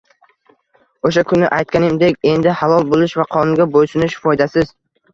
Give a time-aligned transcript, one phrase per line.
[1.09, 4.79] O'sha kuni aytganimdek, endi halol bo'lish va qonunga bo'ysunish "foydasiz"